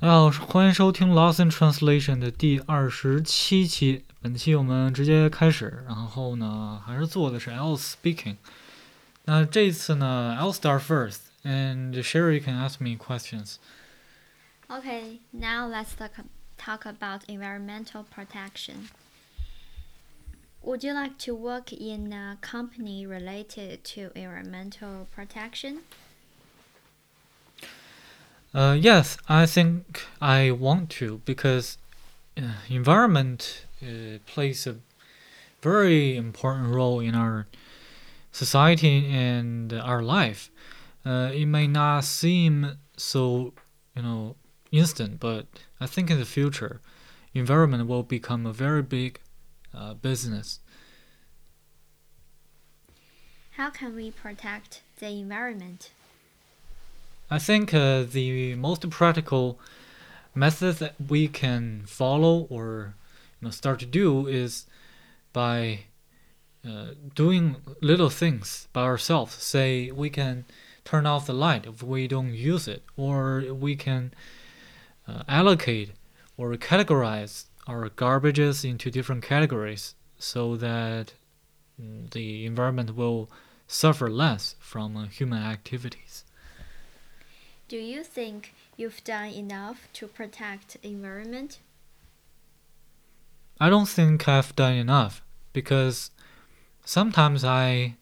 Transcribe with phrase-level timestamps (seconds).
[0.00, 4.04] 大家好，欢迎收听《Lost in Translation》的第二十七期。
[4.20, 8.36] 本期我们直接开始，然后呢，还是做的是 L speaking。
[9.24, 13.56] 那这一次呢，I'll start first, and Sherry can ask me questions.
[14.68, 16.10] Okay, now let's talk,
[16.56, 18.88] talk about environmental protection.
[20.62, 25.82] Would you like to work in a company related to environmental protection?
[28.53, 31.77] Uh, yes, I think I want to because
[32.37, 34.75] uh, environment uh, plays a
[35.61, 37.47] very important role in our
[38.31, 40.49] society and our life.
[41.05, 43.53] Uh, it may not seem so,
[43.95, 44.35] you know,
[44.71, 45.45] instant, but
[45.79, 46.81] I think in the future,
[47.33, 49.19] environment will become a very big
[49.73, 50.59] uh, business.
[53.51, 55.91] How can we protect the environment?
[57.33, 59.57] I think uh, the most practical
[60.35, 62.95] method that we can follow or
[63.39, 64.65] you know, start to do is
[65.31, 65.85] by
[66.67, 69.35] uh, doing little things by ourselves.
[69.35, 70.43] Say we can
[70.83, 74.13] turn off the light if we don't use it, or we can
[75.07, 75.91] uh, allocate
[76.35, 81.13] or categorize our garbages into different categories so that
[81.79, 83.31] the environment will
[83.67, 86.25] suffer less from human activities.
[87.71, 91.59] Do you think you've done enough to protect environment?
[93.61, 96.11] I don't think I've done enough because
[96.83, 97.95] sometimes I,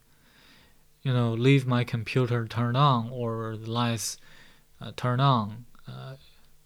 [1.04, 4.18] you know, leave my computer turned on or the lights
[4.82, 6.16] uh, turned on, uh,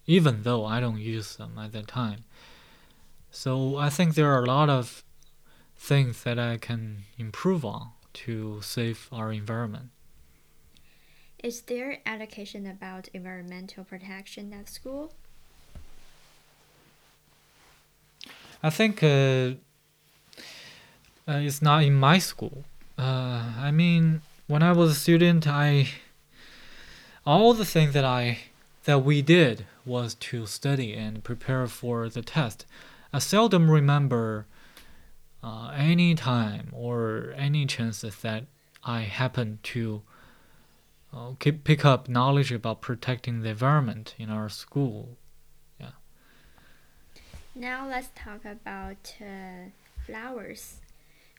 [0.07, 2.23] even though I don't use them at that time.
[3.31, 5.03] So I think there are a lot of
[5.75, 7.89] things that I can improve on
[8.23, 9.89] to save our environment.
[11.43, 15.11] Is there education about environmental protection at school?
[18.63, 19.55] I think uh,
[21.27, 22.63] uh, it's not in my school.
[22.97, 25.89] Uh, I mean, when I was a student, I
[27.25, 28.37] all the things that I
[28.85, 32.65] that we did was to study and prepare for the test.
[33.11, 34.45] I seldom remember
[35.43, 38.45] uh, any time or any chances that
[38.85, 40.03] I happened to
[41.13, 45.17] uh, pick up knowledge about protecting the environment in our school.
[45.79, 45.91] Yeah.
[47.55, 49.69] Now let's talk about uh,
[50.05, 50.77] flowers.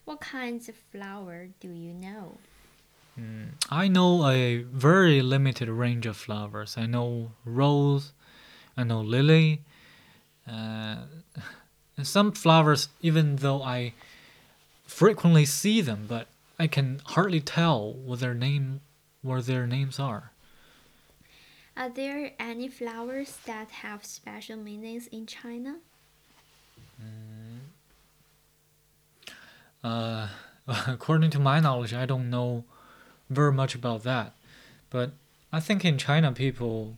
[0.05, 2.39] What kinds of flower do you know?
[3.19, 6.77] Mm, I know a very limited range of flowers.
[6.77, 8.12] I know rose,
[8.77, 9.62] I know lily.
[10.49, 10.97] Uh,
[12.03, 13.95] some flowers, even though I
[14.87, 16.27] frequently see them, but
[16.59, 18.81] I can hardly tell what their name,
[19.25, 20.31] what their names are.
[21.77, 25.77] Are there any flowers that have special meanings in China?
[29.83, 30.29] Uh,
[30.87, 32.65] according to my knowledge, I don't know
[33.29, 34.35] very much about that.
[34.91, 35.12] But
[35.53, 36.97] I think in China, people,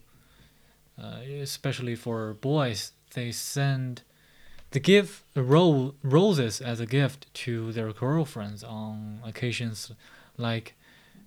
[1.02, 4.02] uh, especially for boys, they send,
[4.72, 9.90] they give ro- roses as a gift to their girlfriends on occasions
[10.36, 10.74] like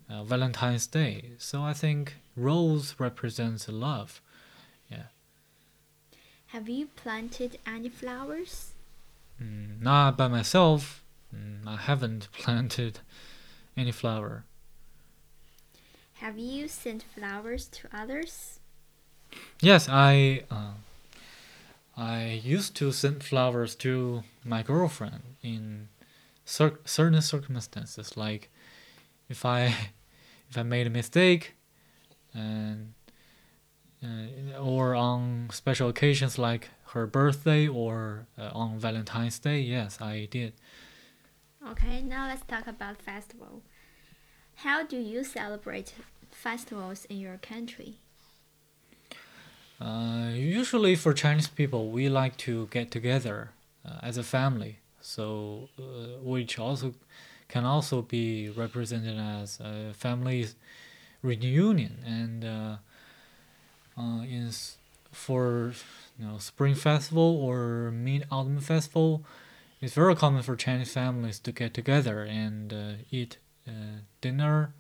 [0.10, 1.32] uh, Valentine's Day.
[1.38, 4.22] So I think rose represents love.
[4.90, 5.08] Yeah.
[6.48, 8.74] Have you planted any flowers?
[9.42, 11.04] Mm, not by myself.
[11.36, 13.00] Mm, I haven't planted
[13.78, 14.46] any flower.
[16.14, 18.60] Have you sent flowers to others?
[19.62, 20.74] Yes, I uh,
[21.96, 25.90] I used to send flowers to my girlfriend in
[26.46, 28.50] cer- certain circumstances, like
[29.30, 29.76] if I
[30.50, 31.56] if I made a mistake,
[32.34, 32.94] and
[34.04, 39.62] uh, or on special occasions like her birthday or uh, on Valentine's Day.
[39.62, 40.54] Yes, I did.
[41.72, 43.62] Okay, now let's talk about festival.
[44.56, 45.94] How do you celebrate
[46.32, 47.96] festivals in your country?
[49.80, 53.52] Uh, usually for Chinese people, we like to get together
[53.86, 54.80] uh, as a family.
[55.02, 56.94] So, uh, which also
[57.50, 60.48] can also be represented as a family
[61.22, 61.98] reunion.
[62.06, 62.76] And uh,
[63.98, 64.52] uh, in
[65.12, 65.74] for
[66.18, 69.26] you know spring festival or mid autumn festival,
[69.82, 73.38] it's very common for Chinese families to get together and uh, eat
[73.68, 74.74] uh, dinner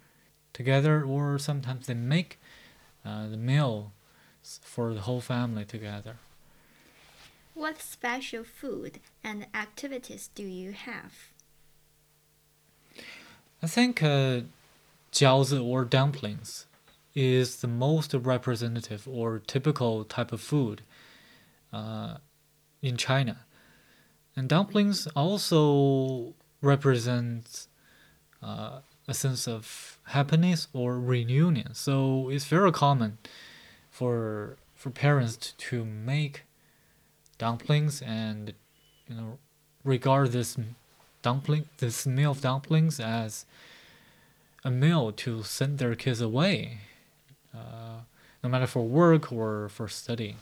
[0.53, 2.39] together, or sometimes they make
[3.05, 3.91] uh, the meal
[4.61, 6.17] for the whole family together.
[7.53, 11.13] What special food and activities do you have?
[13.61, 14.41] I think uh,
[15.11, 16.65] jiaozi or dumplings
[17.13, 20.81] is the most representative or typical type of food
[21.73, 22.17] uh,
[22.81, 23.45] in China.
[24.35, 27.67] And dumplings also represent
[28.41, 31.73] uh, a sense of happiness or reunion.
[31.73, 33.17] So it's very common
[33.89, 36.43] for for parents to, to make
[37.37, 38.53] dumplings and
[39.07, 39.39] you know
[39.83, 40.57] regard this
[41.21, 43.45] dumpling this meal of dumplings as
[44.63, 46.79] a meal to send their kids away,
[47.53, 48.01] uh,
[48.43, 50.37] no matter for work or for studying.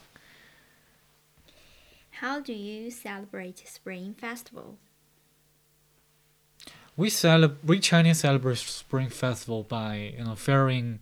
[2.20, 4.78] How do you celebrate Spring Festival?
[6.96, 11.00] We celebrate we Chinese celebrate Spring Festival by you know firing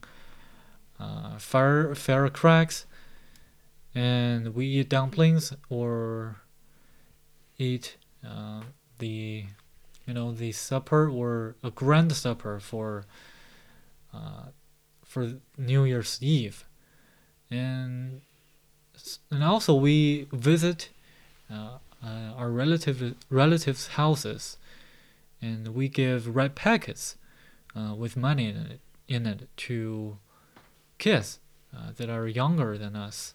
[0.99, 2.83] uh, fire firecracks,
[3.93, 6.41] and we eat dumplings or
[7.57, 7.95] eat
[8.27, 8.63] uh,
[8.99, 9.45] the
[10.05, 13.05] you know the supper or a grand supper for
[14.13, 14.49] uh,
[15.03, 16.65] for New Year's Eve,
[17.49, 18.21] and
[19.31, 20.89] and also we visit
[21.51, 24.57] uh, uh, our relative relatives' houses,
[25.41, 27.17] and we give red packets
[27.75, 30.17] uh, with money in it, in it to
[30.97, 31.39] kids
[31.75, 33.33] uh, that are younger than us,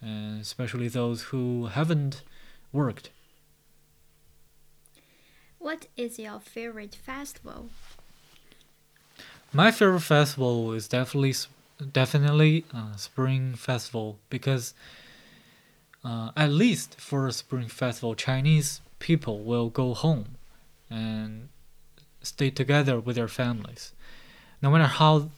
[0.00, 2.22] and especially those who haven't
[2.72, 3.10] worked.
[5.60, 7.68] What is your favorite festival?
[9.52, 11.34] My favorite festival is definitely
[11.92, 14.72] definitely uh, Spring Festival because
[16.02, 20.36] uh, at least for a Spring Festival, Chinese people will go home
[20.88, 21.50] and
[22.22, 23.92] stay together with their families,
[24.62, 25.28] no matter how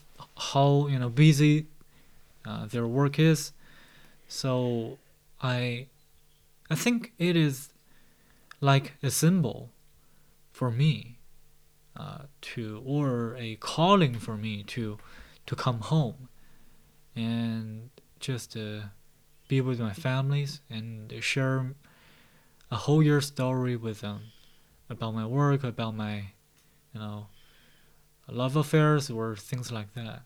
[0.53, 1.67] how you know busy
[2.47, 3.51] uh, their work is.
[4.29, 4.99] So
[5.43, 5.87] I
[6.71, 7.71] I think it is
[8.61, 9.71] like a symbol
[10.63, 11.19] for me
[11.97, 14.97] uh, to or a calling for me to
[15.45, 16.29] to come home
[17.17, 18.83] and just uh,
[19.49, 21.75] be with my families and share
[22.71, 24.21] a whole year story with them
[24.89, 26.15] about my work about my
[26.95, 27.27] you know
[28.29, 30.23] love affairs or things like that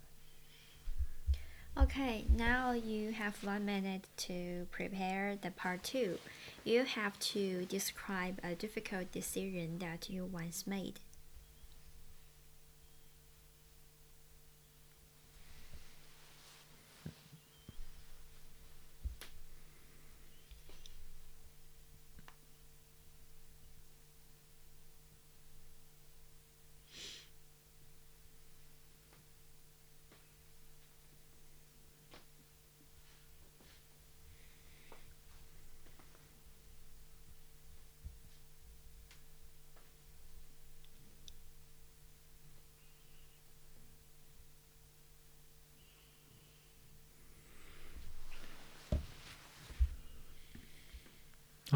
[1.79, 6.19] Okay, now you have one minute to prepare the part two.
[6.67, 10.99] You have to describe a difficult decision that you once made.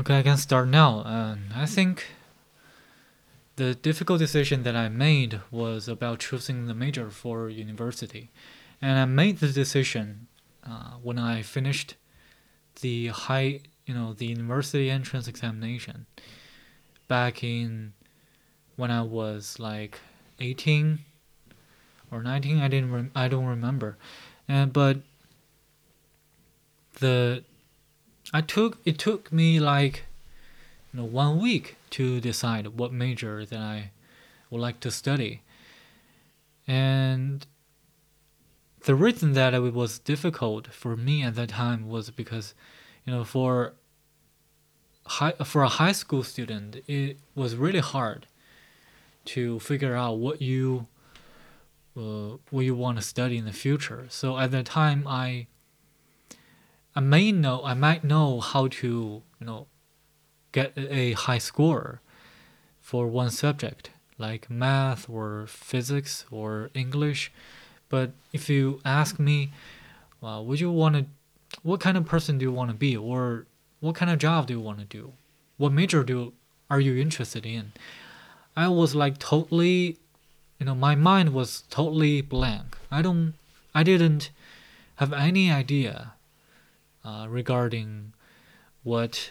[0.00, 1.04] Okay, I can start now.
[1.04, 2.06] Um, I think
[3.56, 8.30] the difficult decision that I made was about choosing the major for university,
[8.80, 10.28] and I made the decision
[10.66, 11.96] uh, when I finished
[12.80, 16.06] the high, you know, the university entrance examination
[17.06, 17.92] back in
[18.76, 20.00] when I was like
[20.38, 21.00] 18
[22.10, 22.58] or 19.
[22.58, 23.10] I didn't.
[23.14, 23.98] I don't remember,
[24.48, 25.02] and but
[27.00, 27.44] the
[28.32, 30.04] I took it took me like
[30.92, 33.90] you know one week to decide what major that I
[34.50, 35.42] would like to study.
[36.66, 37.46] And
[38.84, 42.54] the reason that it was difficult for me at that time was because
[43.04, 43.74] you know for
[45.06, 48.26] high for a high school student it was really hard
[49.24, 50.86] to figure out what you
[51.96, 54.06] uh, what you want to study in the future.
[54.08, 55.48] So at that time I
[56.94, 59.66] I may know I might know how to you know
[60.52, 62.00] get a high score
[62.80, 67.32] for one subject like math or physics or English,
[67.88, 69.50] but if you ask me,
[70.20, 71.06] well, would you want to,
[71.62, 73.46] what kind of person do you want to be, or
[73.80, 75.12] what kind of job do you want to do,
[75.56, 76.32] what major do
[76.68, 77.72] are you interested in?
[78.54, 79.96] I was like totally,
[80.58, 82.76] you know, my mind was totally blank.
[82.90, 83.34] I don't,
[83.74, 84.30] I didn't
[84.96, 86.12] have any idea
[87.04, 88.12] uh, regarding
[88.82, 89.30] what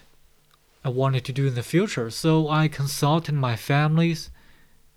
[0.83, 2.09] I wanted to do in the future.
[2.09, 4.29] So I consulted my families,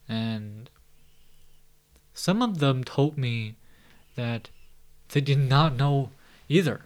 [0.09, 0.71] and
[2.15, 3.57] some of them told me
[4.15, 4.49] that
[5.11, 6.11] they did not know
[6.49, 6.83] either.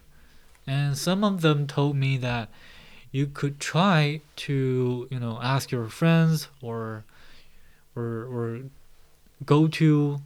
[0.66, 2.49] And some of them told me that
[3.12, 7.05] you could try to, you know, ask your friends or
[7.95, 8.61] or or
[9.45, 10.21] go to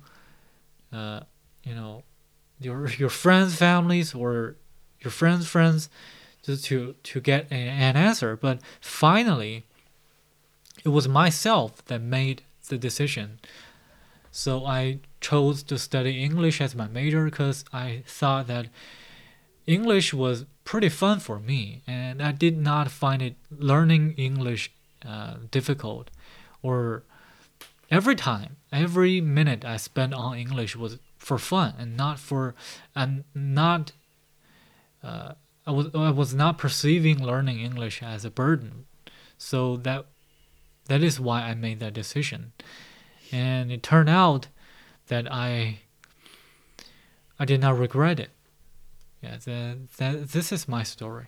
[0.92, 1.20] uh,
[1.62, 2.02] you know
[2.60, 4.56] your your friends' families or
[5.00, 5.88] your friends' friends
[6.42, 8.36] just to to get a, an answer.
[8.36, 9.64] But finally,
[10.84, 13.40] it was myself that made the decision.
[14.30, 18.68] So I chose to study English as my major because I thought that
[19.66, 24.70] English was pretty fun for me, and I did not find it learning English
[25.06, 26.10] uh, difficult
[26.62, 27.02] or
[27.90, 32.54] every time every minute i spent on english was for fun and not for
[32.94, 33.92] and not
[35.02, 35.34] uh,
[35.66, 38.86] I was I was not perceiving learning English as a burden,
[39.38, 40.06] so that
[40.86, 42.52] that is why I made that decision,
[43.30, 44.48] and it turned out
[45.08, 45.80] that I
[47.38, 48.30] I did not regret it.
[49.22, 51.26] Yeah, that, that this is my story.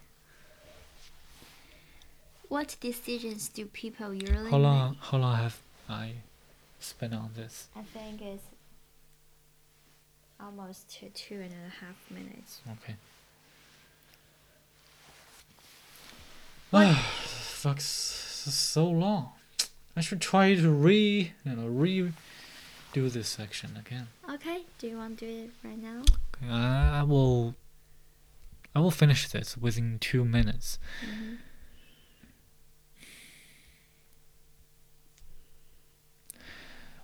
[2.49, 4.99] What decisions do people usually How long make?
[5.01, 6.15] how long have I
[6.81, 7.69] spent on this?
[7.77, 8.45] I think it's
[10.41, 12.61] almost two, two and a half minutes.
[12.83, 12.95] Okay.
[12.95, 12.99] What-
[16.15, 16.61] Ah,
[16.95, 19.33] fuck, so long.
[19.95, 22.13] I should try to re, you know, re,
[22.95, 24.09] do this section again.
[24.33, 26.01] Okay, do you want to do it right now?
[26.01, 27.55] Okay, I, will.
[28.75, 30.79] I will finish this within two minutes.
[31.05, 31.37] Mhm.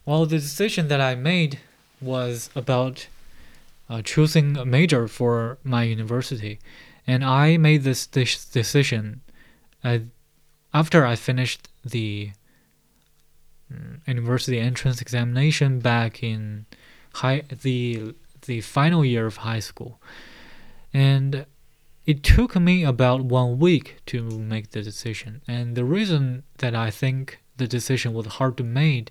[0.06, 1.58] Well, the decision that I made
[2.00, 3.08] was about
[3.90, 6.58] uh, choosing a major for my university,
[7.06, 9.20] and I made this, this decision
[9.88, 9.98] uh,
[10.74, 12.30] after I finished the
[13.72, 16.66] mm, university entrance examination back in
[17.14, 18.14] high the
[18.46, 20.00] the final year of high school,
[20.92, 21.46] and
[22.06, 25.42] it took me about one week to make the decision.
[25.46, 29.10] And the reason that I think the decision was hard to made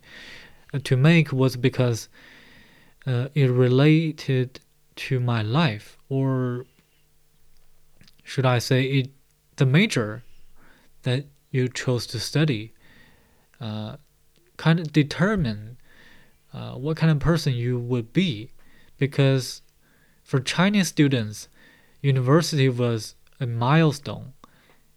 [0.74, 2.10] uh, to make was because
[3.05, 4.60] uh, it related
[5.07, 6.65] to my life, or
[8.24, 9.10] should I say, it
[9.57, 10.24] the major
[11.07, 12.73] that you chose to study
[13.61, 13.95] uh,
[14.57, 15.77] kind of determine
[16.53, 18.51] uh, what kind of person you would be,
[18.97, 19.61] because
[20.21, 21.47] for Chinese students,
[22.01, 24.33] university was a milestone,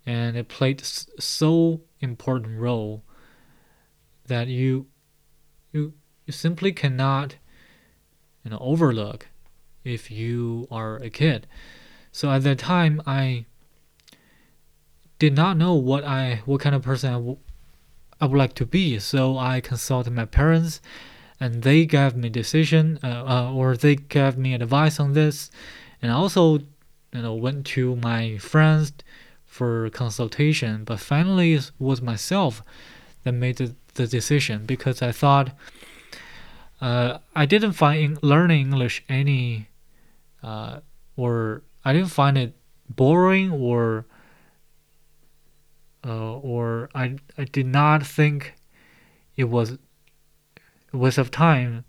[0.04, 3.04] and it played so important role
[4.26, 4.86] that you
[5.70, 5.92] you
[6.26, 7.36] you simply cannot
[8.42, 9.28] you know overlook
[9.84, 11.46] if you are a kid.
[12.10, 13.44] So at that time i
[15.20, 17.36] did not know what i what kind of person I w-
[18.22, 18.98] I would like to be.
[18.98, 20.80] So i consulted my parents
[21.38, 25.50] and they gave me decision uh, uh, or they gave me advice on this.
[26.02, 26.44] And I also
[27.14, 28.92] you know went to my friends
[29.44, 32.62] for consultation but finally it was myself
[33.22, 35.48] that made the, the decision because I thought
[36.80, 39.68] uh, I didn't find in- learning English any
[40.42, 40.80] uh,
[41.16, 42.54] or I didn't find it
[42.88, 44.06] boring or
[46.05, 48.55] uh, or I I did not think
[49.35, 49.77] it was
[50.93, 51.85] a waste of time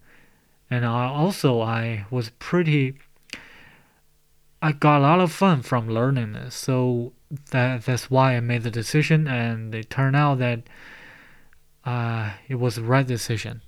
[0.71, 2.99] and I also I was pretty
[4.63, 7.13] I got a lot of fun from learning this so
[7.51, 10.63] that that's why I made the decision and it turned out that
[11.85, 13.63] uh, it was the right decision.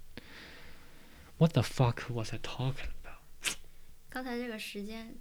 [1.36, 3.56] What the fuck was I talking about?
[4.10, 5.14] 刚才这个时间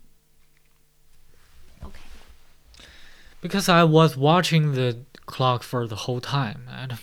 [3.43, 6.63] Because I was watching the clock for the whole time.
[6.71, 6.97] And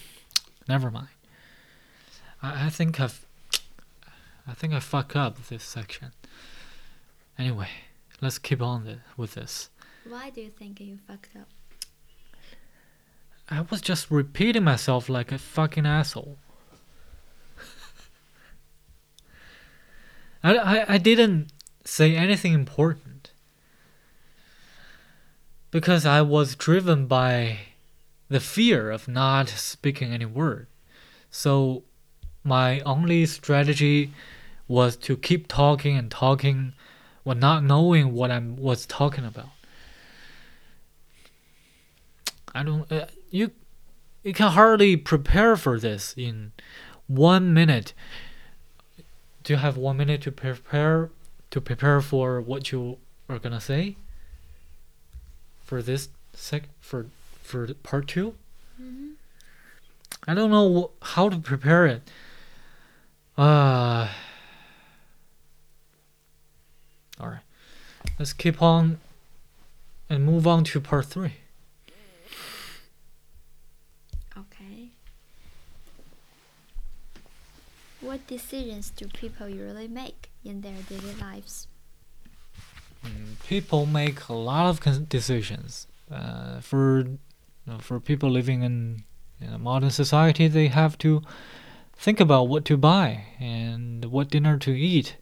[0.67, 1.10] never mind.
[2.41, 3.27] I, I think I've
[4.48, 6.12] I think I fuck up this section.
[7.38, 7.69] Anyway,
[8.19, 9.69] let's keep on the, with this.
[10.08, 11.48] why do you think you fucked up?
[13.48, 16.39] I was just repeating myself like a fucking asshole.
[20.43, 21.51] I, I, I didn't
[21.86, 23.09] say anything important
[25.72, 27.60] because I was driven by
[28.28, 30.68] the fear of not speaking any word.
[31.32, 31.84] So
[32.44, 34.12] my only strategy
[34.68, 36.74] was to keep talking and talking
[37.24, 39.50] while not knowing what I was talking about.
[42.54, 42.92] I don't.
[42.92, 43.52] Uh, you
[44.24, 46.52] you can hardly prepare for this in
[47.08, 47.94] one minute.
[49.44, 51.10] Do you have one minute to prepare
[51.52, 52.98] to prepare for what you
[53.28, 53.98] are gonna say?
[55.70, 57.06] For this sec for
[57.44, 58.34] for part 2
[58.82, 59.14] Mhm.
[60.28, 62.10] I don't know how to prepare it.
[63.38, 64.10] Uh.
[67.20, 67.46] All right,
[68.18, 69.00] let's keep on
[70.10, 71.36] and move on to part three.
[74.36, 74.90] Okay.
[78.02, 81.68] What decisions do people usually make in their daily lives?
[83.48, 85.88] People make a lot of decisions.
[86.12, 87.20] Uh, for you
[87.65, 89.03] know, for people living in,
[89.41, 91.22] a modern society, they have to
[91.96, 95.15] think about what to buy and what dinner to eat,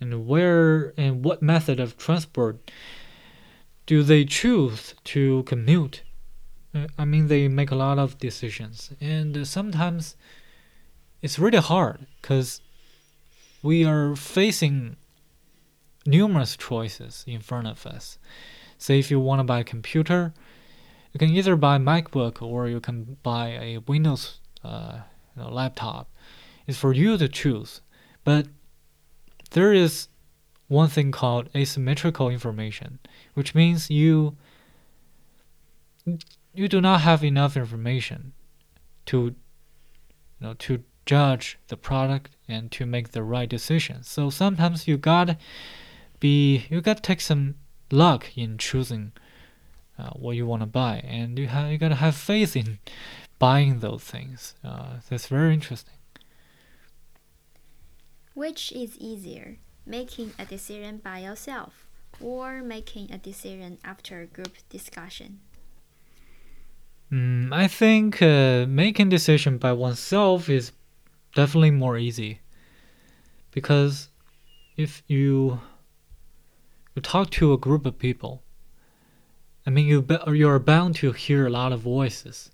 [0.00, 2.70] and where and what method of transport
[3.86, 6.02] do they choose to commute.
[6.74, 10.16] Uh, I mean, they make a lot of decisions, and sometimes
[11.20, 12.60] it's really hard because
[13.62, 14.96] we are facing
[16.08, 18.18] numerous choices in front of us.
[18.78, 20.32] Say if you want to buy a computer,
[21.12, 25.00] you can either buy a MacBook or you can buy a Windows uh,
[25.36, 26.10] you know, laptop.
[26.66, 27.82] It's for you to choose.
[28.24, 28.46] But
[29.50, 30.08] there is
[30.68, 32.98] one thing called asymmetrical information,
[33.34, 34.36] which means you
[36.54, 38.32] you do not have enough information
[39.06, 39.34] to you
[40.40, 44.02] know to judge the product and to make the right decision.
[44.02, 45.36] So sometimes you got
[46.20, 47.54] be you got to take some
[47.90, 49.12] luck in choosing
[49.98, 52.78] uh, what you want to buy, and you have you gotta have faith in
[53.38, 54.54] buying those things.
[54.64, 55.94] Uh, that's very interesting.
[58.34, 61.86] Which is easier, making a decision by yourself
[62.20, 65.40] or making a decision after a group discussion?
[67.10, 70.72] Mm, I think uh, making decision by oneself is
[71.34, 72.40] definitely more easy
[73.50, 74.08] because
[74.76, 75.60] if you
[76.98, 78.42] you talk to a group of people,
[79.64, 82.50] I mean you you are bound to hear a lot of voices,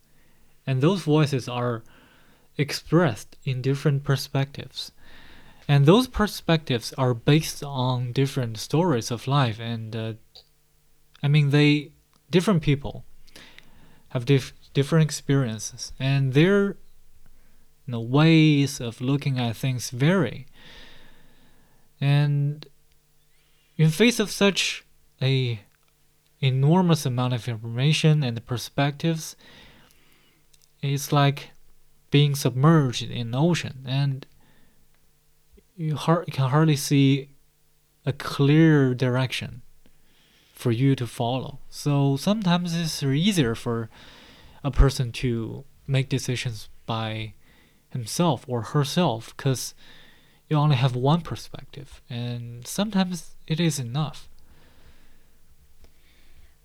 [0.67, 1.83] and those voices are
[2.59, 4.93] expressed in different perspectives.
[5.67, 10.13] And those perspectives are based on different stories of life, and uh,
[11.23, 11.93] I mean they
[12.31, 13.05] different people
[14.09, 16.77] have dif- different experiences, and their
[17.87, 20.47] you know, ways of looking at things vary.
[21.99, 22.67] And
[23.76, 24.85] in face of such
[25.21, 25.61] a
[26.40, 29.37] enormous amount of information and perspectives,
[30.83, 31.51] it's like
[32.11, 34.27] being submerged in an ocean, and
[35.77, 37.31] you, can hardly see
[38.07, 39.62] a clear direction
[40.53, 41.59] for you to follow.
[41.68, 43.90] So sometimes it's easier for
[44.62, 47.35] a person to make decisions by
[47.88, 49.75] himself or herself because
[50.49, 54.28] you only have one perspective, and sometimes it is enough.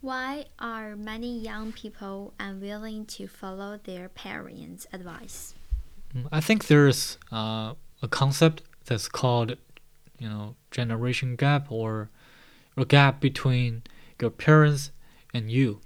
[0.00, 5.54] Why are many young people unwilling to follow their parents' advice?
[6.16, 9.56] Mm, I think there's uh, a concept that's called,
[10.18, 12.08] you know, generation gap or
[12.76, 13.82] a gap between
[14.20, 14.90] your parents
[15.34, 15.80] and you.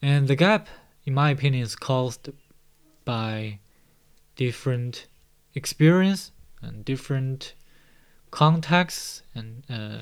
[0.00, 0.66] And the gap,
[1.04, 2.30] in my opinion, is caused
[3.04, 3.60] by
[4.34, 5.06] different
[5.54, 7.54] experience and different
[8.32, 9.98] contexts and uh,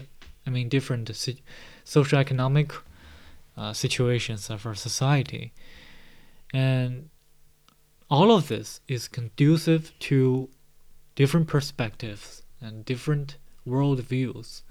[0.47, 1.43] I mean different si-
[1.85, 2.73] socioeconomic
[3.57, 5.53] uh, situations of our society,
[6.55, 7.11] and
[8.09, 10.49] all of this is conducive to
[11.15, 14.63] different perspectives and different worldviews,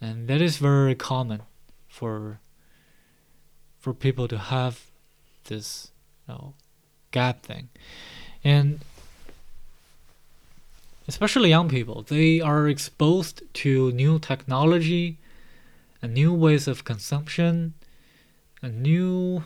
[0.00, 1.42] and that is very common
[1.86, 2.40] for
[3.78, 4.90] for people to have
[5.44, 5.92] this
[6.26, 6.54] you know,
[7.10, 7.68] gap thing,
[8.42, 8.80] and
[11.08, 15.18] especially young people, they are exposed to new technology
[16.02, 17.74] and new ways of consumption
[18.62, 19.42] and new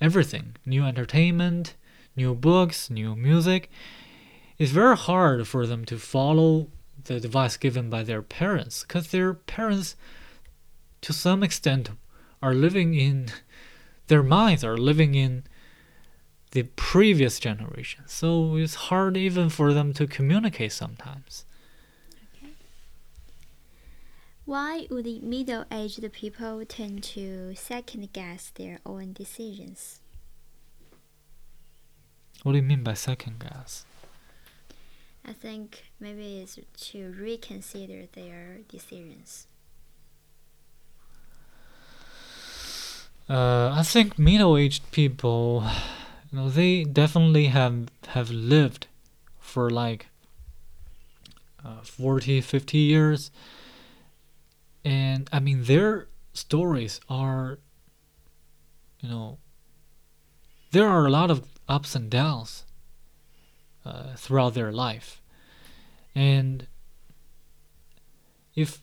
[0.00, 1.74] everything, new entertainment,
[2.14, 3.70] new books, new music.
[4.58, 6.68] It's very hard for them to follow
[7.04, 9.96] the advice given by their parents because their parents,
[11.00, 11.90] to some extent,
[12.42, 13.30] are living in
[14.10, 15.44] their minds are living in
[16.52, 18.04] the previous generation.
[18.06, 21.44] So it's hard even for them to communicate sometimes.
[22.36, 22.52] Okay.
[24.44, 30.00] Why would middle aged people tend to second guess their own decisions?
[32.42, 33.84] What do you mean by second guess?
[35.24, 36.58] I think maybe it's
[36.88, 39.46] to reconsider their decisions.
[43.28, 45.64] Uh, I think middle-aged people
[46.30, 48.86] you know they definitely have have lived
[49.38, 50.06] for like
[51.64, 53.30] uh, 40 50 years.
[54.84, 57.58] And i mean their stories are
[59.00, 59.38] you know
[60.70, 62.64] there are a lot of ups and downs
[63.84, 65.20] uh, throughout their life.
[66.14, 66.66] And
[68.54, 68.82] if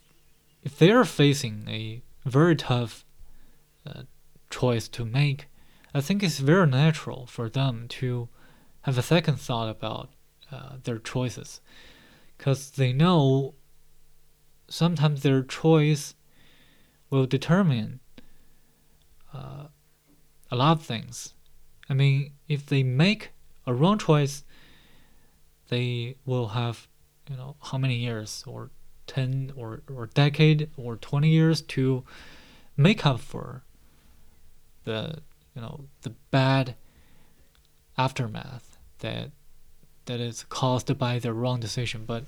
[0.64, 3.06] if they're facing a very tough
[3.86, 4.04] uh,
[4.50, 5.48] choice to make
[5.94, 8.30] I think it's very natural for them to
[8.82, 10.10] have a second thought about
[10.52, 11.62] uh, their choices
[12.38, 13.56] because they know
[14.70, 16.16] sometimes their choice
[17.10, 18.00] will determine
[19.34, 19.68] uh,
[20.52, 21.34] a lot of things.
[21.90, 23.32] I mean, if they make
[23.66, 24.44] a wrong choice,
[25.70, 26.88] they will have,
[27.30, 28.72] you know, how many years or
[29.08, 32.04] 10 or, or decade or 20 years to
[32.76, 33.64] make up for
[34.84, 35.20] the,
[35.58, 36.76] you know, the bad
[37.98, 39.32] aftermath that
[40.06, 42.04] that is caused by the wrong decision.
[42.06, 42.26] But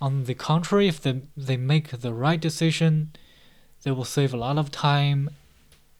[0.00, 3.10] on the contrary, if they, they make the right decision,
[3.82, 5.28] they will save a lot of time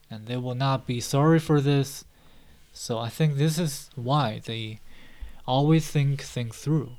[0.09, 2.03] and they will not be sorry for this.
[2.73, 4.79] So I think this is why they
[5.45, 6.93] always think things through.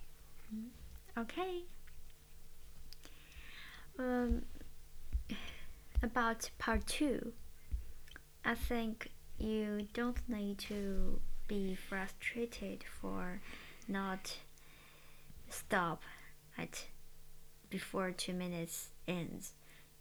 [1.18, 1.64] Okay.
[3.98, 4.42] Um,
[6.02, 7.32] about part two,
[8.48, 13.42] I think you don't need to be frustrated for
[13.86, 14.38] not
[15.50, 16.02] stop
[16.56, 16.86] at
[17.68, 19.52] before two minutes ends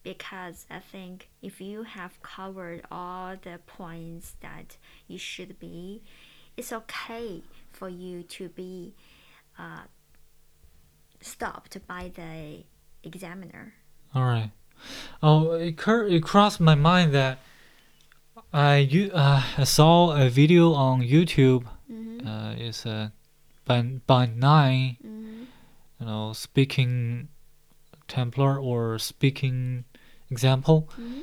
[0.01, 4.77] because I think if you have covered all the points that
[5.09, 6.03] you should be,
[6.55, 8.93] it's okay for you to be
[9.59, 9.81] uh,
[11.19, 12.63] stopped by the
[13.03, 13.73] examiner.
[14.15, 14.51] All right.
[15.21, 17.39] Oh, it, cur- it crossed my mind that
[18.53, 21.65] I you uh, I saw a video on YouTube.
[21.91, 22.27] Mm-hmm.
[22.27, 23.11] Uh, it's a
[23.65, 25.43] by by nine, Mm-hmm.
[25.99, 27.27] you know, speaking
[28.07, 29.85] template or speaking
[30.31, 31.19] example, Mm-hmm.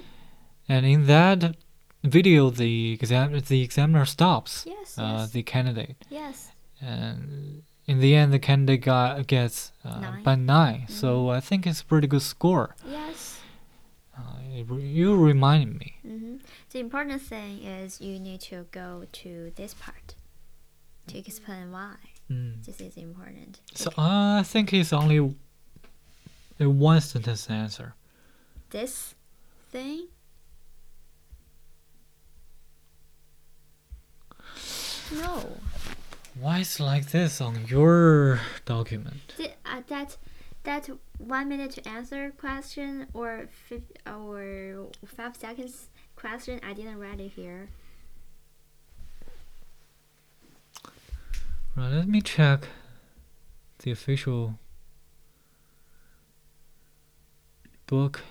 [0.69, 1.57] and in that
[2.03, 6.51] video, the exam the examiner stops Yes, uh, yes, the candidate, yes.
[6.81, 10.23] and in the end, the candidate got, gets uh, Nine.
[10.23, 12.75] by 9 So I think it's a pretty good score.
[12.89, 13.41] Yes.
[14.17, 15.94] Uh, it you reminded me.
[16.75, 20.17] The important thing is you need to go to this part
[21.07, 21.95] to explain why
[22.29, 22.65] Mm.
[22.65, 23.61] this is important.
[23.75, 25.19] So I think it's only
[26.59, 27.95] a one sentence answer.
[28.71, 29.15] This
[29.71, 30.09] thing.
[35.13, 35.59] No,
[36.41, 39.21] Why is like this on your document?
[39.37, 40.17] Th- uh, that
[40.65, 43.49] that one minute to answer question or
[44.07, 45.89] or five seconds
[46.25, 46.59] question.
[46.67, 47.69] I didn't write it here.
[51.77, 52.67] Right, let me check
[53.81, 54.59] the official
[57.87, 58.23] book.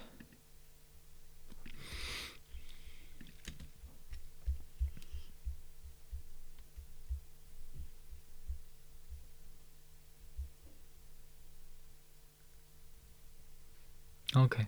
[14.36, 14.66] Okay.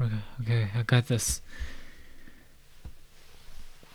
[0.00, 1.40] Okay, okay, I got this.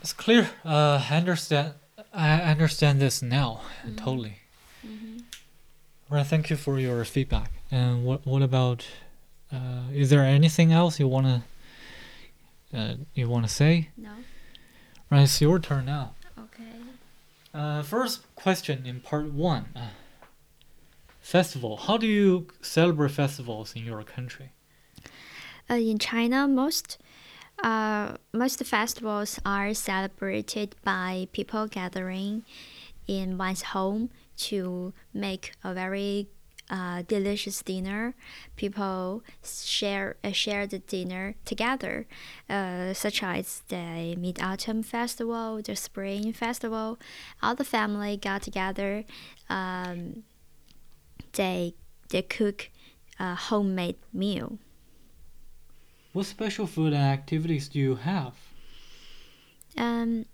[0.02, 0.50] It's clear.
[0.66, 1.74] Uh, I understand.
[2.14, 3.98] I understand this now Mhm.
[3.98, 4.40] totally.
[4.86, 5.18] Mm-hmm.
[6.10, 7.52] Right, thank you for your feedback.
[7.70, 8.86] And what what about?
[9.52, 11.44] Uh, is there anything else you wanna
[12.74, 13.90] uh, you wanna say?
[13.96, 14.12] No.
[15.10, 16.16] Right, it's your turn now.
[16.38, 16.72] Okay.
[17.54, 19.66] Uh, first question in part one.
[19.76, 19.90] Uh,
[21.22, 21.78] festival.
[21.78, 24.50] How do you celebrate festivals in your country?
[25.72, 26.98] Uh, in China, most
[27.64, 32.44] uh, most festivals are celebrated by people gathering
[33.08, 36.28] in one's home to make a very
[36.70, 38.16] uh, delicious dinner.
[38.58, 42.06] People share uh, share the dinner together,
[42.50, 47.00] uh, such as the Mid Autumn Festival, the Spring Festival.
[47.42, 49.06] All the family got together.
[49.48, 50.24] Um,
[51.32, 51.76] they
[52.10, 52.70] they cook
[53.20, 54.60] a homemade meal.
[56.14, 58.36] What special food and activities do you have?
[59.78, 60.26] Um,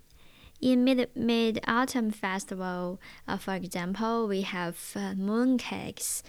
[0.59, 6.23] in mid mid autumn festival, uh, for example, we have uh, mooncakes,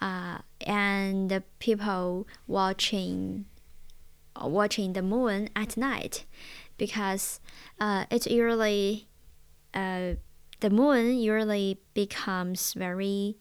[0.00, 3.44] uh, and people watching
[4.34, 6.24] uh, watching the moon at night,
[6.78, 7.40] because
[7.78, 9.08] uh, it usually
[9.74, 10.14] uh,
[10.60, 13.36] the moon usually becomes very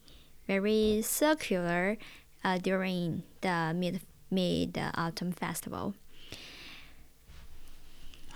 [0.48, 1.98] very circular
[2.44, 5.94] uh, during the mid mid autumn festival.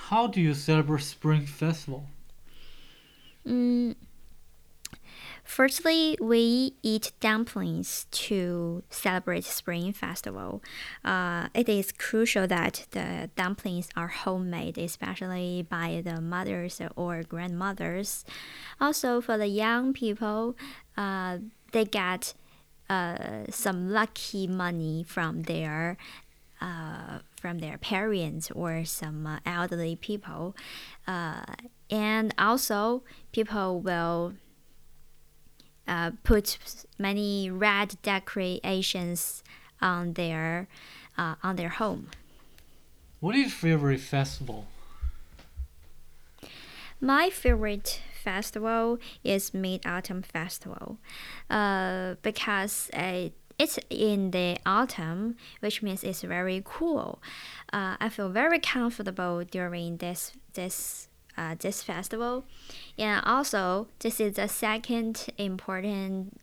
[0.09, 2.05] How do you celebrate Spring Festival?
[3.47, 3.95] Mm,
[5.43, 10.63] firstly, we eat dumplings to celebrate Spring Festival.
[11.05, 18.25] Uh, it is crucial that the dumplings are homemade, especially by the mothers or grandmothers.
[18.81, 20.55] Also, for the young people,
[20.97, 21.37] uh,
[21.71, 22.33] they get
[22.89, 25.97] uh, some lucky money from their
[26.61, 30.55] uh, from their parents or some uh, elderly people.
[31.07, 31.43] Uh,
[31.89, 34.33] and also, people will
[35.87, 36.57] uh, put
[36.97, 39.43] many red decorations
[39.81, 40.67] on their
[41.17, 42.07] uh, on their home.
[43.19, 44.67] What is your favorite festival?
[47.01, 50.87] My favorite festival is Mid Autumn Festival,
[51.49, 57.19] uh, because uh, it's in the autumn, which means it's very cool.
[57.73, 60.21] Uh, I feel very comfortable during this
[60.53, 62.45] this uh, this festival,
[62.97, 66.39] and also this is the second important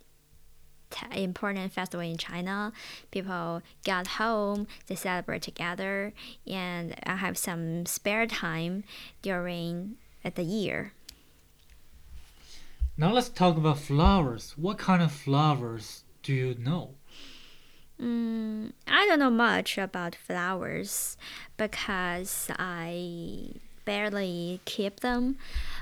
[1.13, 2.73] important festival in China.
[3.11, 6.13] People got home, they celebrate together,
[6.47, 8.85] and I have some spare time
[9.23, 9.97] during
[10.35, 10.93] the year.
[12.99, 14.55] Now let's talk about flowers.
[14.57, 16.95] What kind of flowers do you know?
[18.01, 21.19] Mm, I don't know much about flowers
[21.59, 23.51] because I
[23.85, 25.37] barely keep them.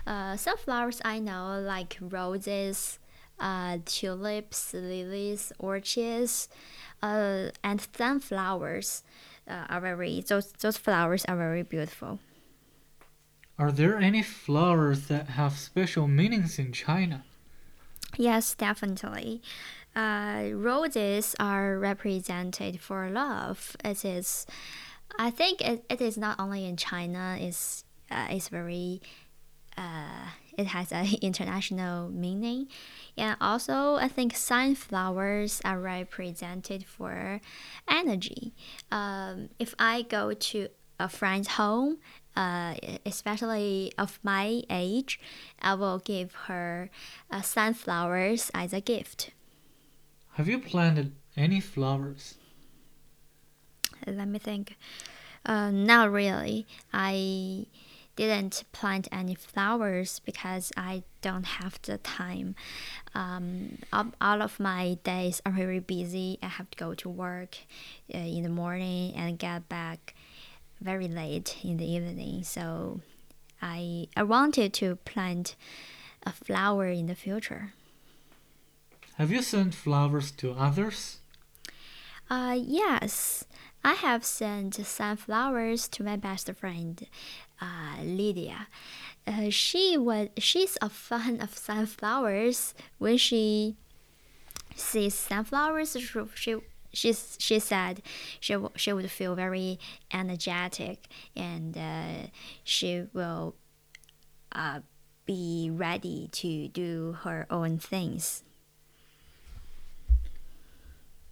[0.06, 2.98] Uh, some flowers I know, like roses,
[3.38, 6.48] uh, tulips, lilies, orchids,
[7.00, 9.04] uh, and sunflowers,
[9.48, 12.18] uh, are very those those flowers are very beautiful.
[13.58, 17.24] Are there any flowers that have special meanings in China?
[18.16, 19.42] Yes, definitely.
[19.94, 23.76] Uh, roses are represented for love.
[23.84, 24.46] It is,
[25.18, 27.36] I think it, it is not only in China.
[27.40, 29.00] It's uh, it's very,
[29.78, 32.68] uh, it has an international meaning,
[33.16, 37.40] and also I think sunflowers are represented for
[37.88, 38.52] energy.
[38.90, 41.98] Um, if I go to a friend's home,
[42.36, 42.74] uh,
[43.06, 45.20] especially of my age,
[45.60, 46.90] I will give her
[47.30, 49.30] uh, sunflowers as a gift.
[50.34, 52.34] Have you planted any flowers?
[54.06, 54.76] Let me think.
[55.46, 56.66] Uh, not really.
[56.92, 57.66] I
[58.16, 62.54] didn't plant any flowers because I don't have the time.
[63.14, 66.38] Um, all of my days are very busy.
[66.42, 67.58] I have to go to work
[68.12, 70.14] uh, in the morning and get back
[70.84, 72.44] very late in the evening.
[72.44, 73.00] So
[73.62, 75.56] I I wanted to plant
[76.24, 77.72] a flower in the future.
[79.16, 81.18] Have you sent flowers to others?
[82.28, 83.44] Uh, yes,
[83.82, 87.06] I have sent sunflowers to my best friend,
[87.60, 88.68] uh, Lydia.
[89.26, 92.74] Uh, she was she's a fan of sunflowers.
[92.98, 93.76] When she
[94.74, 95.96] sees sunflowers,
[96.34, 96.56] she
[96.94, 98.02] she she said
[98.40, 99.78] she she would feel very
[100.12, 102.28] energetic and uh,
[102.62, 103.54] she will
[104.52, 104.80] uh,
[105.26, 108.44] be ready to do her own things.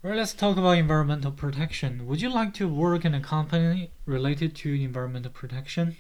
[0.03, 2.07] Right, let's talk about environmental protection.
[2.09, 5.97] Would you like to work in a company related to environmental protection?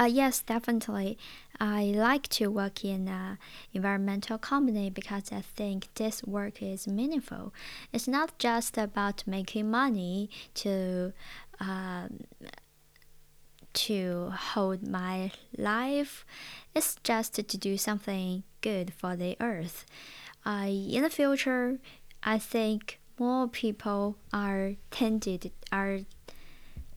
[0.00, 1.18] Uh, yes, definitely.
[1.60, 3.36] I like to work in an
[3.74, 7.52] environmental company because I think this work is meaningful.
[7.92, 11.12] It's not just about making money to
[11.60, 12.20] um,
[13.74, 16.24] to hold my life.
[16.74, 19.84] It's just to do something good for the earth.
[20.46, 21.78] Uh, in the future,
[22.22, 26.00] I think more people are tended are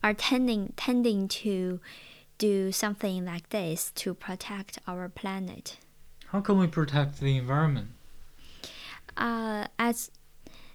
[0.02, 1.80] are tending tending to
[2.38, 5.78] do something like this to protect our planet.
[6.26, 7.88] How can we protect the environment?
[9.16, 10.10] Uh, as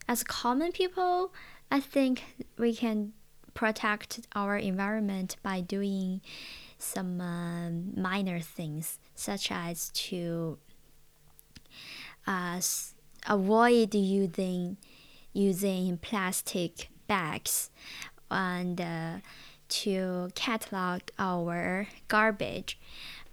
[0.07, 1.33] as common people,
[1.71, 2.23] I think
[2.57, 3.13] we can
[3.53, 6.21] protect our environment by doing
[6.77, 10.57] some uh, minor things, such as to
[12.25, 12.61] uh,
[13.27, 14.77] avoid using
[15.33, 17.69] using plastic bags
[18.31, 19.17] and uh,
[19.69, 22.79] to catalog our garbage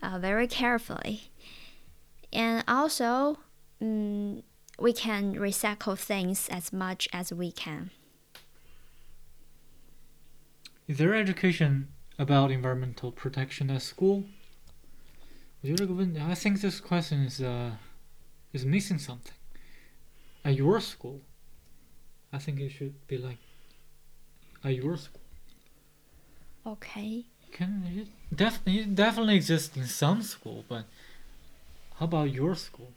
[0.02, 1.30] uh, very carefully.
[2.32, 3.38] And also,
[3.80, 4.42] um,
[4.78, 7.90] we can recycle things as much as we can.
[10.86, 14.24] Is there education about environmental protection at school?
[15.64, 17.72] I think this question is uh,
[18.52, 19.34] is missing something.
[20.44, 21.22] At your school,
[22.32, 23.38] I think it should be like
[24.62, 25.25] at your school.
[26.66, 27.26] Okay.
[27.52, 30.84] Can it definitely it definitely exists in some school, but
[31.94, 32.92] how about your school?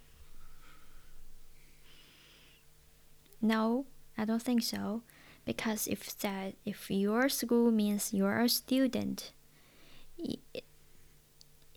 [3.41, 3.86] No,
[4.17, 5.03] I don't think so.
[5.45, 9.32] Because if that if your school means you're a student,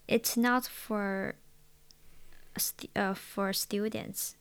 [0.09, 1.37] it's not for
[2.97, 4.37] uh, for students.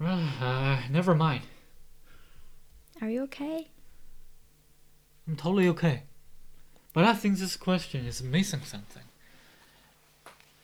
[0.00, 1.42] Uh, never mind.
[3.04, 3.68] Are you okay?
[5.28, 6.04] I'm totally okay.
[6.94, 9.02] But I think this question is missing something.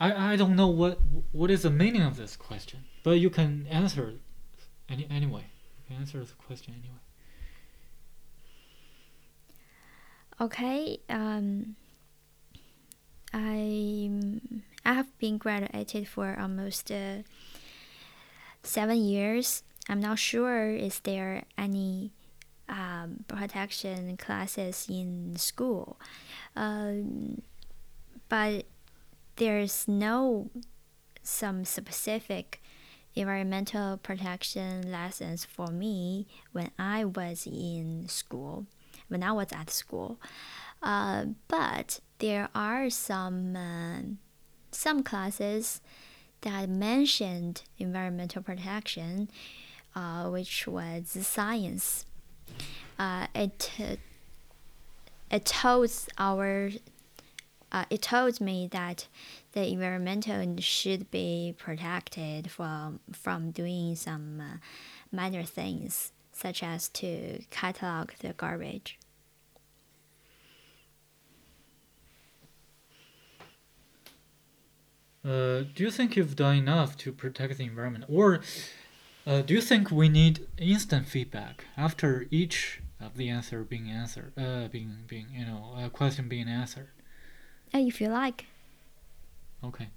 [0.00, 0.98] I, I don't know what
[1.32, 4.14] what is the meaning of this question, but you can answer
[4.88, 5.44] any anyway.
[5.76, 7.02] You can answer the question anyway.
[10.40, 11.00] Okay.
[11.10, 11.76] Um,
[13.34, 14.10] I
[14.86, 17.16] I have been graduated for almost uh,
[18.62, 19.62] seven years.
[19.90, 22.12] I'm not sure is there any
[22.70, 26.00] um, protection classes in school,
[26.56, 27.42] um,
[28.28, 28.64] but
[29.36, 30.50] there's no
[31.22, 32.62] some specific
[33.14, 38.66] environmental protection lessons for me when I was in school,
[39.08, 40.20] when I was at school.
[40.82, 44.00] Uh, but there are some uh,
[44.70, 45.80] some classes
[46.42, 49.28] that mentioned environmental protection,
[49.94, 52.06] uh, which was science.
[52.98, 53.70] Uh, it
[55.30, 56.70] it told our
[57.72, 59.06] uh, it told me that
[59.52, 64.56] the environmental should be protected from from doing some uh,
[65.12, 68.98] minor things such as to catalog the garbage.
[75.22, 78.40] Uh, do you think you've done enough to protect the environment, or
[79.30, 84.32] uh, do you think we need instant feedback after each of the answer being answered,
[84.36, 86.88] uh, being being you know a question being answered?
[87.72, 88.46] If you like.
[89.62, 89.90] Okay.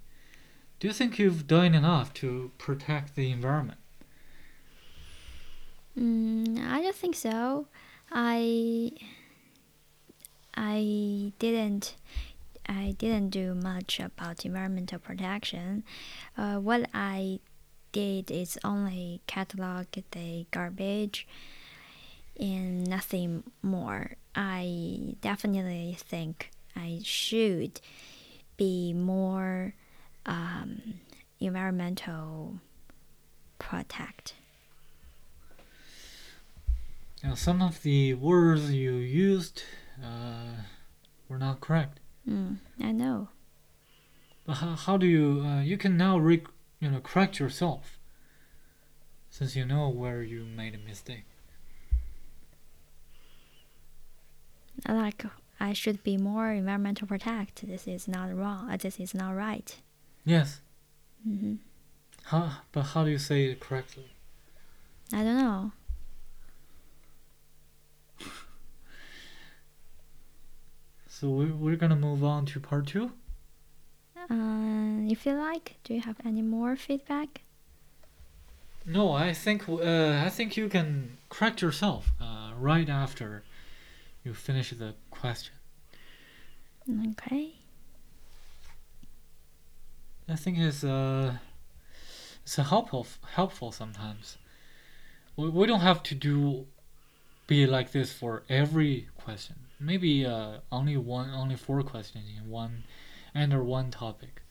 [0.78, 3.78] Do you think you've done enough to protect the environment?
[5.98, 7.66] Mm, I don't think so.
[8.12, 8.92] I
[10.56, 11.96] I didn't
[12.68, 15.82] I didn't do much about environmental protection.
[16.38, 17.40] Uh, what I
[17.94, 21.28] did is only catalog the garbage
[22.38, 24.16] and nothing more.
[24.34, 27.80] I definitely think I should
[28.56, 29.74] be more
[30.26, 30.94] um,
[31.38, 32.58] environmental
[33.60, 34.34] protect.
[37.22, 39.62] Now, some of the words you used
[40.02, 40.64] uh,
[41.28, 42.00] were not correct.
[42.28, 43.28] Mm, I know.
[44.44, 46.42] But how, how do you uh, you can now re,
[46.84, 47.98] you know correct yourself
[49.30, 51.24] since you know where you made a mistake.
[54.86, 55.24] Like
[55.58, 57.66] I should be more environmental protect.
[57.66, 58.70] This is not wrong.
[58.70, 59.74] Uh, this is not right.
[60.26, 60.60] Yes.
[61.26, 61.54] hmm
[62.24, 64.10] How but how do you say it correctly?
[65.10, 65.72] I don't know.
[71.08, 73.12] So we, we're gonna move on to part two.
[74.30, 77.42] Uh, if you like, do you have any more feedback?
[78.86, 83.42] No, I think uh, I think you can correct yourself uh, right after
[84.24, 85.54] you finish the question.
[87.10, 87.54] Okay.
[90.28, 91.36] I think it's uh,
[92.42, 94.36] it's a helpful helpful sometimes.
[95.36, 96.66] We, we don't have to do
[97.46, 99.56] be like this for every question.
[99.80, 102.84] Maybe uh, only one only four questions in one
[103.34, 104.42] under one topic.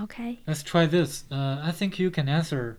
[0.00, 0.40] Okay.
[0.46, 1.24] Let's try this.
[1.30, 2.78] Uh, I think you can answer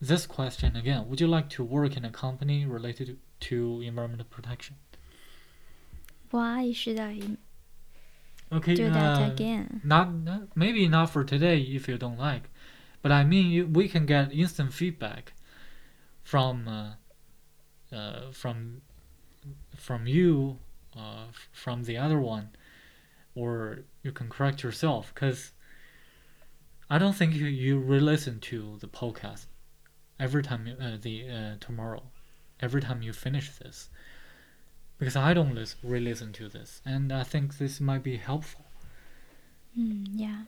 [0.00, 1.08] this question again.
[1.08, 4.76] Would you like to work in a company related to environmental protection?
[6.30, 7.20] Why should I
[8.52, 8.74] Okay.
[8.74, 9.80] do that uh, again?
[9.84, 12.44] Not, not maybe not for today if you don't like,
[13.02, 15.32] but I mean you, we can get instant feedback
[16.22, 16.94] from uh,
[17.92, 18.82] uh, from
[19.76, 20.58] from you
[20.96, 22.50] uh, from the other one,
[23.34, 25.52] or you can correct yourself because
[26.88, 29.46] I don't think you you re-listen to the podcast
[30.20, 32.02] every time you, uh, the uh, tomorrow
[32.60, 33.88] every time you finish this
[34.98, 38.64] because I don't lis- re-listen to this and I think this might be helpful.
[39.78, 40.42] Mm, yeah.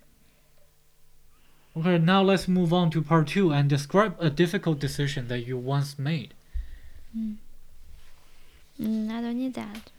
[1.76, 5.58] Okay, now let's move on to part two and describe a difficult decision that you
[5.58, 6.32] once made.
[7.16, 7.36] Mm.
[8.80, 9.90] Mm, I don't need that.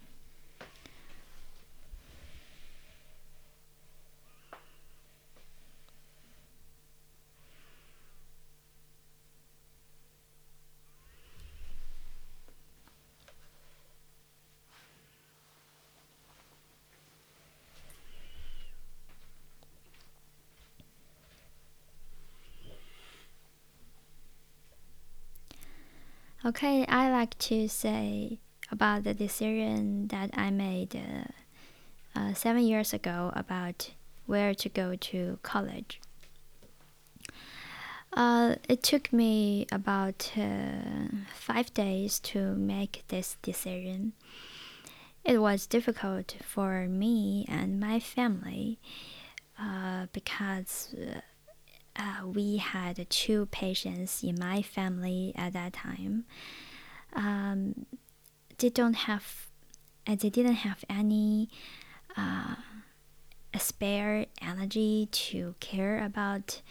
[26.48, 28.38] Okay, I like to say
[28.72, 33.90] about the decision that I made uh, uh, seven years ago about
[34.24, 36.00] where to go to college.
[38.14, 44.14] Uh, it took me about uh, five days to make this decision.
[45.26, 48.78] It was difficult for me and my family
[49.60, 50.94] uh, because
[51.98, 56.24] uh, we had two patients in my family at that time.
[57.12, 57.86] Um,
[58.58, 59.48] they don't have,
[60.06, 61.50] uh, they didn't have any
[62.16, 62.54] uh,
[63.58, 66.62] spare energy to care about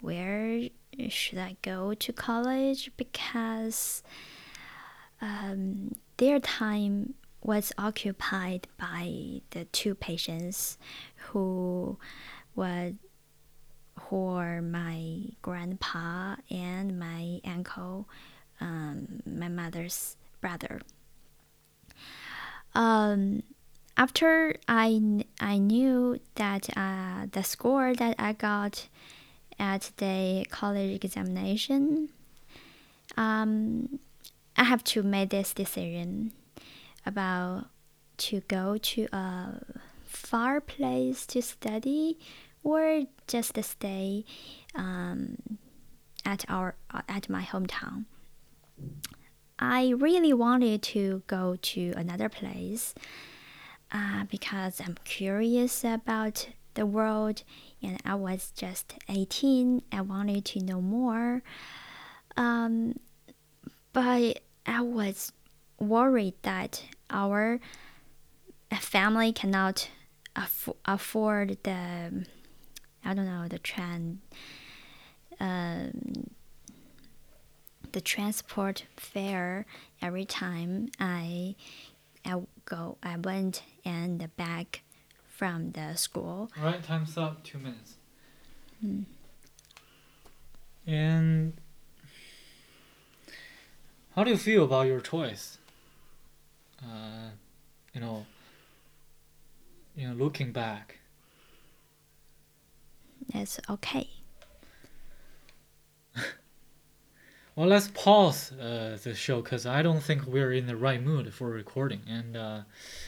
[0.00, 0.62] where
[1.08, 4.02] should I go to college because
[5.20, 10.78] um, their time was occupied by the two patients
[11.16, 11.98] who
[12.54, 12.92] were
[14.10, 18.08] are my grandpa and my uncle,
[18.60, 20.80] um, my mother's brother.
[22.74, 23.42] Um,
[23.96, 28.88] after I, I knew that uh, the score that I got
[29.58, 32.08] at the college examination,
[33.16, 33.98] um,
[34.56, 36.32] I have to make this decision
[37.04, 37.66] about
[38.18, 39.60] to go to a
[40.04, 42.18] far place to study
[42.62, 44.24] or just stay
[44.74, 45.36] um,
[46.24, 46.76] at our
[47.08, 48.04] at my hometown.
[49.58, 52.94] I really wanted to go to another place
[53.92, 57.42] uh, because I'm curious about the world
[57.82, 59.82] and I was just 18.
[59.92, 61.42] I wanted to know more.
[62.36, 62.98] Um,
[63.92, 65.32] but I was
[65.78, 67.60] worried that our
[68.78, 69.90] family cannot
[70.36, 72.24] aff- afford the
[73.04, 74.20] I don't know the trend
[75.40, 76.30] um,
[77.92, 79.66] the transport fare
[80.00, 81.56] every time I
[82.24, 84.82] I go I went and back
[85.28, 86.50] from the school.
[86.58, 87.42] All right, time's up.
[87.42, 87.96] Two minutes.
[88.84, 89.04] Mm.
[90.86, 91.54] And
[94.14, 95.58] how do you feel about your choice?
[96.82, 97.30] Uh,
[97.94, 98.26] you know,
[99.96, 100.99] you know, looking back.
[103.33, 104.09] It's okay.
[107.55, 111.33] Well, let's pause uh, the show because I don't think we're in the right mood
[111.33, 112.61] for recording, and uh,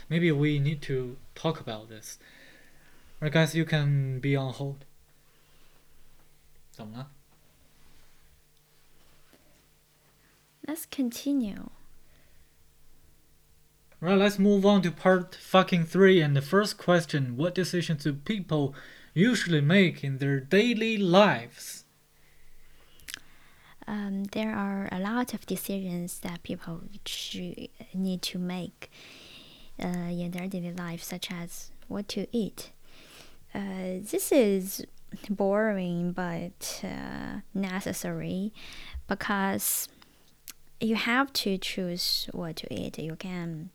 [0.10, 2.18] maybe we need to talk about this.
[3.20, 4.86] Right, guys, you can be on hold.
[6.72, 7.08] 怎么了？
[10.66, 11.70] Let's continue.
[14.00, 16.22] Right, let's move on to part fucking three.
[16.22, 18.74] And the first question: What decisions do people
[19.15, 21.85] usually make in their daily lives?
[23.87, 26.83] Um, there are a lot of decisions that people
[27.95, 28.91] need to make
[29.83, 32.71] uh, in their daily life, such as what to eat.
[33.55, 34.85] Uh, this is
[35.29, 38.53] boring but uh, necessary
[39.09, 39.89] because
[40.81, 42.99] you have to choose what to eat.
[42.99, 43.71] You can,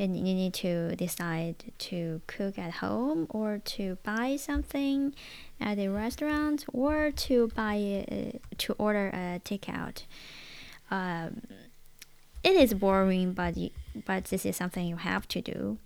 [0.00, 5.14] and you need to decide to cook at home or to buy something
[5.60, 10.04] at a restaurant or to buy uh, to order a takeout.
[10.90, 11.42] Um,
[12.42, 13.70] it is boring, but you,
[14.06, 15.76] but this is something you have to do.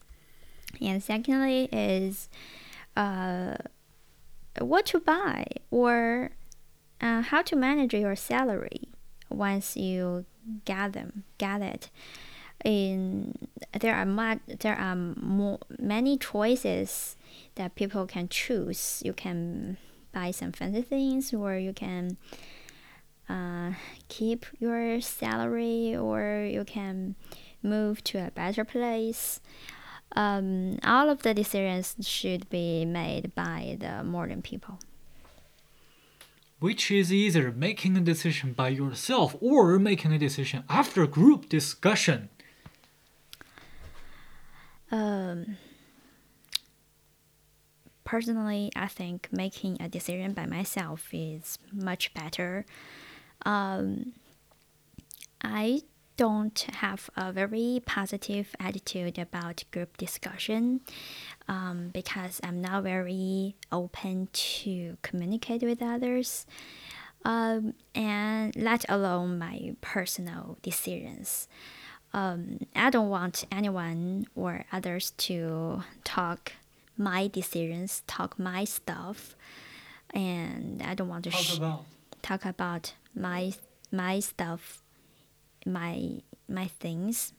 [0.81, 2.29] And secondly is
[2.97, 3.57] uh,
[4.61, 6.31] what to buy or
[7.01, 8.89] uh, how to manage your salary
[9.29, 10.25] once you
[10.65, 11.91] get them get it
[12.65, 13.35] in
[13.79, 17.17] there are much there are more many choices
[17.55, 19.03] that people can choose.
[19.05, 19.77] You can
[20.13, 22.17] buy some fancy things or you can
[23.29, 23.73] uh,
[24.09, 27.15] keep your salary or you can
[27.63, 29.41] move to a better place.
[30.17, 34.79] Um, all of the decisions should be made by the modern people.
[36.61, 42.29] Which is either making a decision by yourself or making a decision after group discussion.
[44.91, 45.57] Um,
[48.05, 52.65] personally, I think making a decision by myself is much better.
[53.45, 54.13] Um,
[55.43, 55.83] I
[56.17, 60.81] don't have a very positive attitude about group discussion
[61.49, 66.47] um, because I'm not very open to communicate with others.
[67.25, 71.49] Um, and let alone my personal decisions
[72.15, 76.53] um, I don't want anyone or others to talk
[76.97, 79.35] my decisions, talk my stuff,
[80.15, 81.85] and I don't want to Talk about
[82.23, 83.53] talk about my
[83.91, 84.81] my stuff,
[85.67, 87.33] my my things.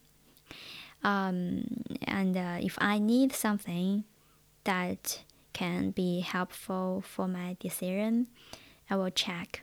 [1.02, 4.04] Um, and uh, if I need something
[4.64, 5.20] that
[5.54, 8.26] can be helpful for my decision,
[8.90, 9.62] I will check,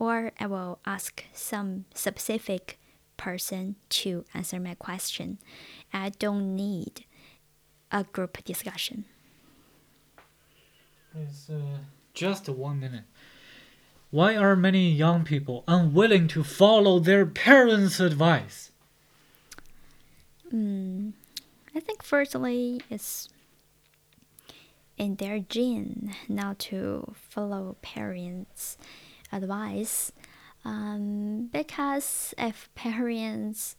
[0.00, 2.78] or I will ask some specific
[3.16, 5.38] person to answer my question.
[5.92, 7.04] I don't need
[7.90, 9.04] a group discussion.
[11.14, 11.78] It's uh,
[12.14, 13.04] just one minute.
[14.10, 18.70] why are many young people unwilling to follow their parents' advice?
[20.52, 21.12] Mm,
[21.74, 23.30] I think firstly it's
[24.98, 28.76] in their gene not to follow parents'
[29.32, 30.12] advice.
[30.64, 33.76] Um, because if parents,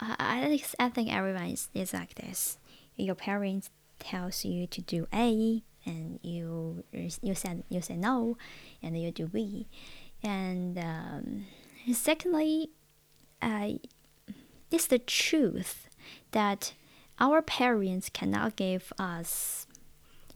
[0.00, 2.58] uh, I think I think everyone is, is like this.
[2.96, 6.84] Your parents tells you to do A, and you
[7.22, 8.36] you said you say no,
[8.82, 9.66] and you do B,
[10.22, 11.46] and um,
[11.92, 12.70] secondly,
[13.40, 13.72] uh,
[14.70, 15.88] it's the truth
[16.32, 16.74] that
[17.18, 19.66] our parents cannot give us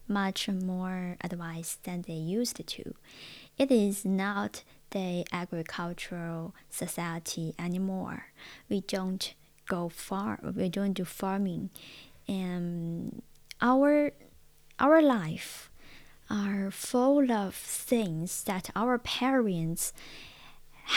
[0.06, 2.94] much more advice than they used to.
[3.58, 8.26] It is not the agricultural society anymore.
[8.68, 9.34] We don't
[9.68, 10.38] go far.
[10.42, 11.70] We don't do farming,
[12.26, 13.22] and
[13.60, 14.12] our
[14.78, 15.70] our life
[16.30, 19.92] are full of things that our parents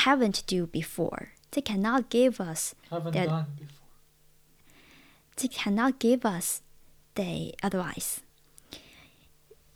[0.05, 1.29] haven't do before.
[1.51, 3.77] They cannot give us Haven't That- done before.
[5.37, 6.61] they cannot give us
[7.15, 8.21] the advice.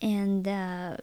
[0.01, 0.97] And uh,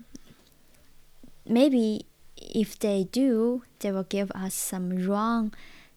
[1.47, 2.07] maybe
[2.55, 5.53] if they do, they will give us some wrong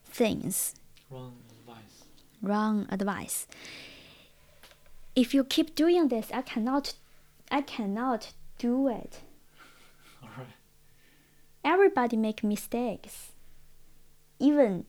[0.06, 0.76] things,
[1.10, 2.04] Wrong advice.
[2.42, 3.48] wrong advice.
[5.16, 6.94] If you keep doing this, I cannot,
[7.52, 9.22] I cannot do it.
[10.22, 10.48] All right.
[11.64, 13.32] Everybody make mistakes,
[14.40, 14.86] even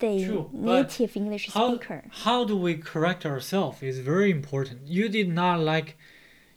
[0.00, 2.04] the True, native English How, speaker.
[2.10, 4.86] how do we correct ourselves is very important.
[4.86, 5.96] You did not like,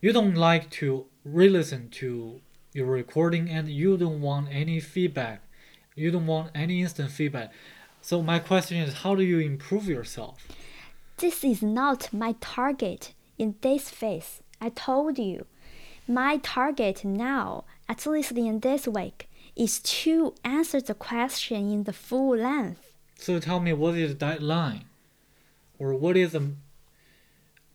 [0.01, 2.41] you don't like to re-listen to
[2.73, 5.41] your recording, and you don't want any feedback.
[5.95, 7.51] You don't want any instant feedback.
[8.01, 10.47] So my question is, how do you improve yourself?
[11.17, 14.41] This is not my target in this phase.
[14.59, 15.45] I told you.
[16.07, 21.93] My target now, at least in this week, is to answer the question in the
[21.93, 22.93] full length.
[23.17, 24.85] So tell me, what is the deadline,
[25.77, 26.53] or what is the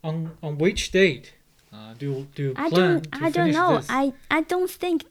[0.03, 1.35] on on which date
[1.73, 3.77] uh, do I don't I don't know.
[3.77, 3.87] this?
[3.89, 5.05] I, I don't think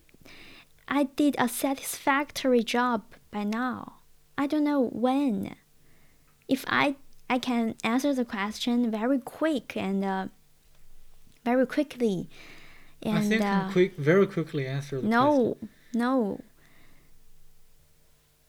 [0.88, 3.94] I did a satisfactory job by now.
[4.38, 5.56] I don't know when.
[6.48, 6.96] If I
[7.30, 10.28] I can answer the question very quick and uh,
[11.44, 12.30] very quickly
[13.06, 15.12] I think uh, can quick, very quickly answer the question.
[15.12, 15.58] No,
[15.94, 16.42] no.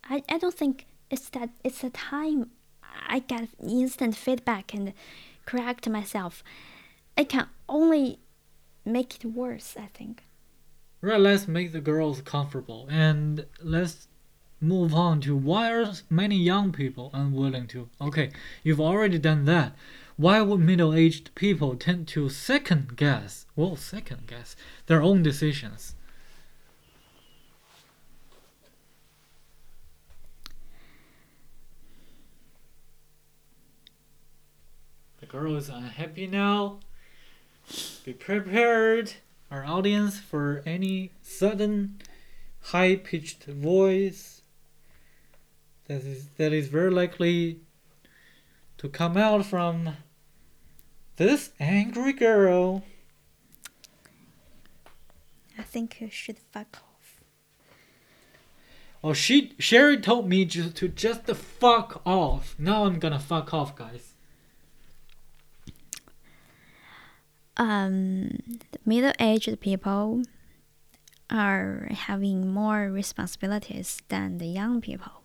[0.08, 2.50] I, I don't think it's that it's a time
[3.08, 4.92] I get instant feedback and
[5.44, 6.42] correct myself.
[7.16, 8.18] I can only
[8.84, 10.24] make it worse, I think.
[11.00, 14.08] Right, let's make the girls comfortable and let's
[14.60, 17.88] move on to why are many young people unwilling to.
[18.00, 18.30] Okay,
[18.62, 19.74] you've already done that.
[20.16, 24.56] Why would middle aged people tend to second guess, well, second guess,
[24.86, 25.94] their own decisions?
[35.20, 36.80] The girl is unhappy now.
[38.06, 39.14] Be prepared,
[39.50, 42.00] our audience, for any sudden
[42.60, 44.42] high pitched voice
[45.88, 47.62] that is, that is very likely
[48.78, 49.96] to come out from
[51.16, 52.84] this angry girl.
[55.58, 57.20] I think you should fuck off.
[59.02, 62.54] Oh, she Sherry told me just to just fuck off.
[62.56, 64.12] Now I'm gonna fuck off, guys.
[67.56, 68.38] Um,
[68.84, 70.22] middle-aged people
[71.30, 75.22] are having more responsibilities than the young people.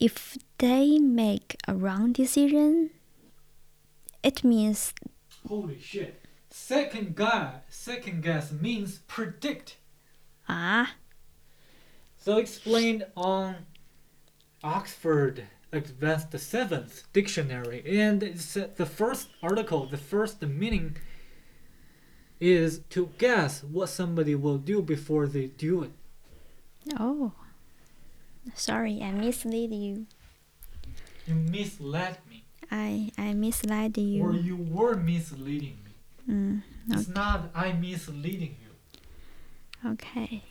[0.00, 2.90] If they make a wrong decision,
[4.22, 4.94] it means
[5.46, 6.22] Holy shit!
[6.50, 9.76] Second guy, second guess means predict.
[10.48, 10.94] ah,
[12.16, 13.66] So explained on
[14.64, 20.96] Oxford Advanced Seventh Dictionary, and it said the first article, the first meaning
[22.40, 25.90] is to guess what somebody will do before they do it.
[26.98, 27.32] oh,
[28.54, 30.06] sorry, I misled you.
[31.26, 34.22] You misled me, I I misled you.
[34.24, 34.56] or you.
[34.56, 35.92] were misleading me.
[36.34, 39.90] Mm, It's not I misleading you.
[39.92, 40.42] okay.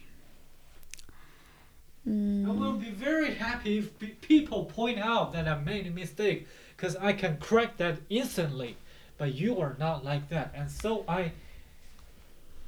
[2.44, 5.92] I will Mm, be very happy if pe- people point out that I made a
[5.92, 8.78] mistake because I can correct that instantly.
[9.18, 11.34] But you are not like that, and so I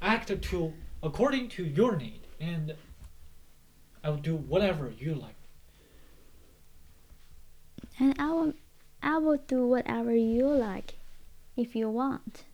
[0.02, 2.76] act to according to your need, and
[4.04, 5.36] I will do whatever you like.
[8.00, 8.54] and I will
[9.02, 10.98] I will do whatever you like,
[11.56, 12.44] if you want.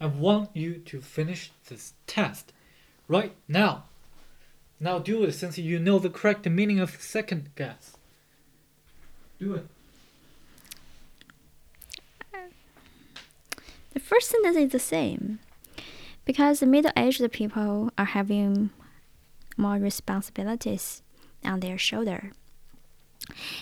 [0.00, 2.52] I want you to finish this test
[3.08, 3.89] right now.
[4.80, 7.98] Now do it since you know the correct meaning of second guess.
[9.38, 9.66] Do it.
[13.92, 15.40] The first sentence is the same
[16.24, 18.70] because the middle aged people are having
[19.56, 21.02] more responsibilities
[21.44, 22.32] on their shoulder.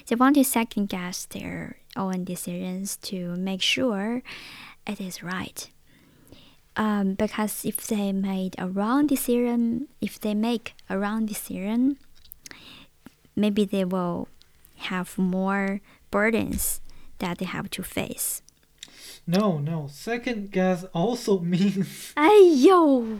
[0.06, 4.22] They want to second guess their own decisions to make sure
[4.86, 5.68] it is right.
[6.78, 11.98] Um, because if they made a wrong decision, if they make a wrong decision,
[13.34, 14.28] maybe they will
[14.76, 15.80] have more
[16.12, 16.80] burdens
[17.18, 18.42] that they have to face.
[19.26, 19.88] No, no.
[19.90, 22.30] Second guess also means 哎
[22.62, 23.18] 呦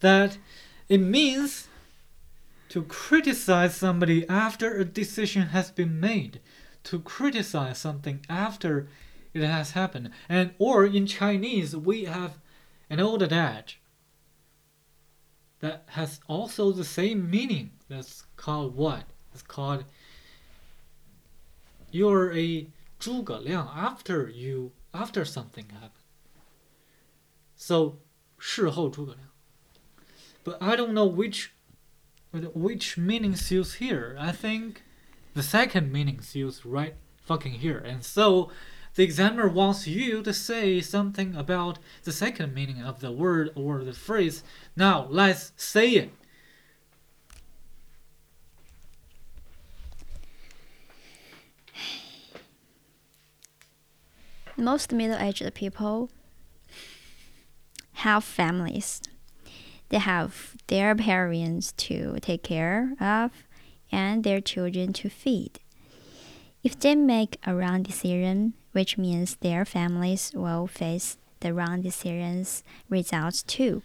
[0.00, 0.38] ，that
[0.88, 1.68] it means
[2.70, 6.40] to criticize somebody after a decision has been made.
[6.84, 8.88] To criticize something after
[9.34, 10.10] it has happened.
[10.30, 12.38] And or in Chinese we have
[12.89, 13.79] an old adage
[15.59, 17.71] that has also the same meaning.
[17.89, 19.03] That's called what?
[19.33, 19.85] It's called
[21.91, 22.67] you're a
[22.99, 25.91] 诸葛亮 after you after something happened.
[27.55, 27.99] So
[28.37, 29.29] 事后诸葛亮.
[30.43, 31.51] But I don't know which
[32.53, 34.15] which meanings used here.
[34.19, 34.83] I think
[35.33, 37.77] the second meanings used right fucking here.
[37.77, 38.51] And so
[38.94, 43.84] the examiner wants you to say something about the second meaning of the word or
[43.84, 44.42] the phrase.
[44.76, 46.12] Now let's say it.
[54.60, 56.10] most middle-aged people
[57.92, 59.00] have families.
[59.88, 63.32] They have their parents to take care of
[63.90, 65.58] and their children to feed.
[66.62, 72.62] If they make a wrong decision, which means their families will face the wrong decisions
[72.88, 73.82] results too.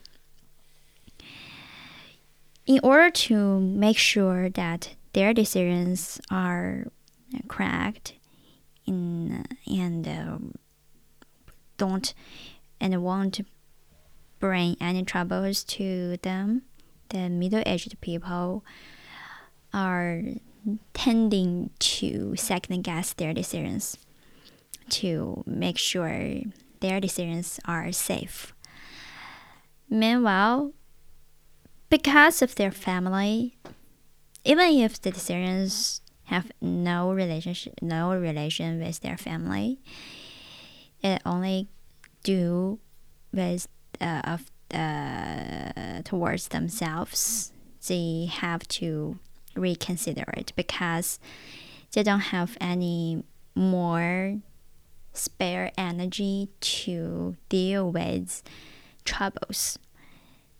[2.65, 6.87] In order to make sure that their decisions are
[7.47, 8.13] correct
[8.85, 10.55] in, and um,
[11.77, 12.13] don't
[12.81, 13.39] and won't
[14.39, 16.63] bring any troubles to them,
[17.09, 18.63] the middle aged people
[19.73, 20.21] are
[20.93, 23.97] tending to second guess their decisions
[24.89, 26.41] to make sure
[26.79, 28.53] their decisions are safe.
[29.89, 30.73] Meanwhile,
[31.89, 33.57] because of their family,
[34.43, 39.79] even if the decisions have no relationship, no relation with their family,
[41.01, 41.67] it only
[42.23, 42.79] do
[43.31, 43.67] with
[44.01, 47.51] uh, of uh, towards themselves.
[47.87, 49.19] They have to
[49.55, 51.19] reconsider it because
[51.93, 53.23] they don't have any
[53.55, 54.39] more
[55.13, 58.43] spare energy to deal with
[59.05, 59.79] troubles.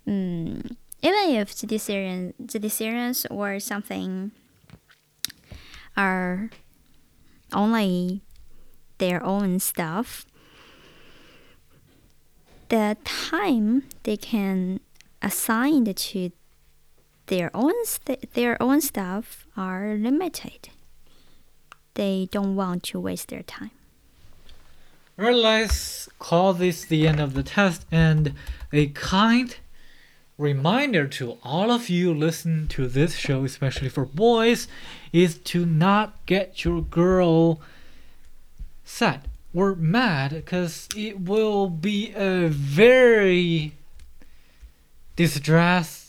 [0.08, 4.32] Mm, even if the decision, the decisions or something
[5.98, 6.50] are
[7.54, 8.22] only
[8.98, 10.26] their own stuff,
[12.70, 14.80] the time they can
[15.22, 16.32] assign to
[17.28, 20.69] their own st- their own stuff are limited.
[21.95, 23.71] They don't want to waste their time.
[25.17, 28.34] Alright, let's call this the end of the test and
[28.73, 29.55] a kind
[30.38, 34.67] reminder to all of you listening to this show, especially for boys,
[35.13, 37.61] is to not get your girl
[38.84, 39.21] sad
[39.53, 43.71] or mad because it will be a very
[45.15, 46.05] distress.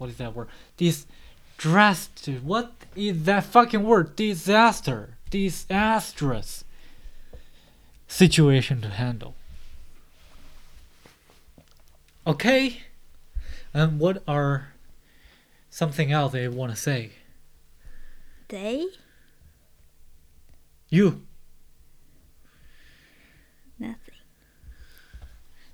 [0.00, 0.48] What is that word?
[0.78, 2.08] Distress.
[2.42, 4.16] What is that fucking word?
[4.16, 5.18] Disaster.
[5.28, 6.64] Disastrous
[8.08, 9.34] situation to handle.
[12.26, 12.80] Okay.
[13.74, 14.72] And what are
[15.68, 17.12] something else they want to say?
[18.48, 18.86] They
[20.88, 21.26] You.
[23.78, 24.14] nothing.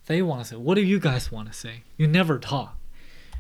[0.07, 0.57] They want to say.
[0.57, 1.83] What do you guys want to say?
[1.97, 2.76] You never talk,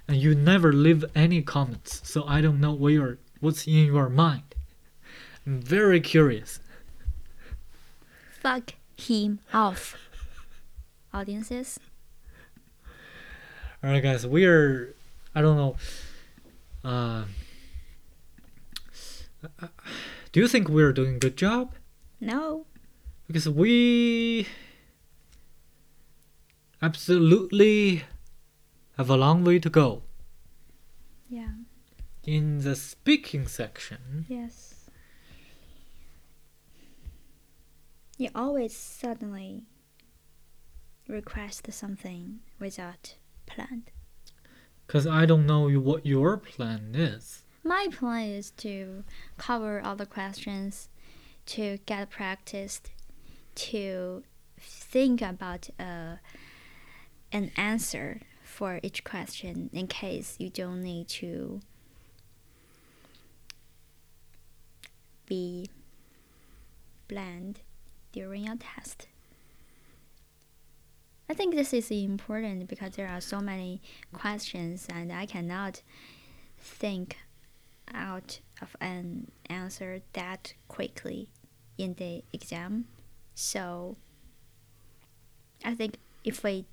[0.08, 2.00] and you never leave any comments.
[2.08, 4.54] So I don't know what your what's in your mind.
[5.46, 6.60] I'm very curious.
[8.40, 9.96] Fuck him off.
[11.12, 11.78] Audiences.
[13.82, 14.26] All right, guys.
[14.26, 14.94] We are.
[15.34, 15.76] I don't know.
[16.84, 17.24] Uh,
[20.32, 21.74] do you think we're doing a good job?
[22.20, 22.66] No.
[23.26, 24.46] because we
[26.80, 28.04] absolutely
[28.96, 30.02] have a long way to go
[31.28, 31.54] Yeah.
[32.24, 34.72] in the speaking section Yes.
[38.18, 39.64] You always suddenly
[41.06, 43.16] request something without
[43.46, 43.84] plan.
[44.86, 47.42] Because I don't know what your plan is.
[47.62, 49.04] My plan is to
[49.36, 50.88] cover all the questions,
[51.46, 52.90] to get practiced,
[53.56, 54.22] to
[54.58, 56.16] think about uh,
[57.32, 58.20] an answer
[58.56, 61.60] for each question in case you don't need to
[65.26, 65.68] be
[67.06, 67.60] bland
[68.12, 69.08] during your test.
[71.28, 73.82] I think this is important because there are so many
[74.14, 75.82] questions and I cannot
[76.58, 77.18] think
[77.92, 81.28] out of an answer that quickly
[81.76, 82.86] in the exam.
[83.34, 83.98] So
[85.62, 86.64] I think if we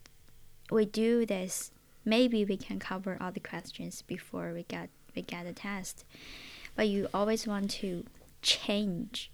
[0.72, 1.72] we do this,
[2.06, 6.06] maybe we can cover all the questions before we get we get the test.
[6.76, 8.06] But you always want to
[8.42, 9.32] change.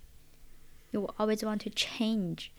[0.92, 2.52] You always want to change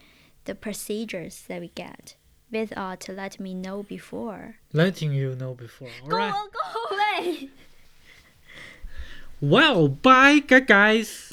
[0.44, 2.14] the procedures that we get
[2.50, 4.56] without uh, to let me know before.
[4.72, 5.88] Letting you know before.
[6.08, 6.34] Go Alright.
[6.52, 7.50] go away.
[9.40, 11.29] Well, bye, guys.